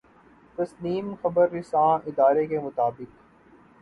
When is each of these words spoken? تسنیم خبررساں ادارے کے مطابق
تسنیم 0.57 1.13
خبررساں 1.21 1.91
ادارے 2.07 2.45
کے 2.47 2.59
مطابق 2.59 3.09